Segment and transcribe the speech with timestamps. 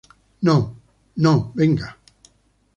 [0.41, 0.75] no.
[1.17, 1.95] no, venga.